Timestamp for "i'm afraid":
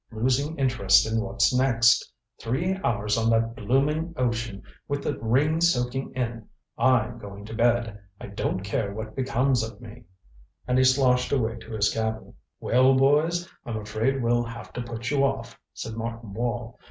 13.63-14.23